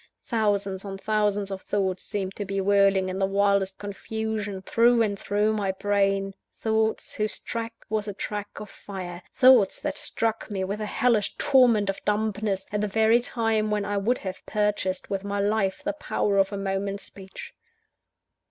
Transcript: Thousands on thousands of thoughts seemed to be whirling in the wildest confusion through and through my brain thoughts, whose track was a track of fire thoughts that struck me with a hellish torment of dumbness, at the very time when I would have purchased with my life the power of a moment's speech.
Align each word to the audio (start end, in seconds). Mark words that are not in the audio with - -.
Thousands 0.25 0.83
on 0.83 0.97
thousands 0.97 1.51
of 1.51 1.61
thoughts 1.61 2.01
seemed 2.01 2.35
to 2.35 2.43
be 2.43 2.59
whirling 2.59 3.07
in 3.07 3.19
the 3.19 3.27
wildest 3.27 3.77
confusion 3.77 4.63
through 4.63 5.03
and 5.03 5.19
through 5.19 5.53
my 5.53 5.71
brain 5.71 6.33
thoughts, 6.57 7.13
whose 7.13 7.39
track 7.39 7.85
was 7.87 8.07
a 8.07 8.13
track 8.13 8.47
of 8.55 8.67
fire 8.67 9.21
thoughts 9.35 9.79
that 9.79 9.99
struck 9.99 10.49
me 10.49 10.63
with 10.63 10.81
a 10.81 10.87
hellish 10.87 11.35
torment 11.37 11.87
of 11.87 12.03
dumbness, 12.03 12.65
at 12.71 12.81
the 12.81 12.87
very 12.87 13.19
time 13.21 13.69
when 13.69 13.85
I 13.85 13.97
would 13.97 14.17
have 14.25 14.43
purchased 14.47 15.11
with 15.11 15.23
my 15.23 15.39
life 15.39 15.83
the 15.83 15.93
power 15.93 16.39
of 16.39 16.51
a 16.51 16.57
moment's 16.57 17.03
speech. 17.03 17.53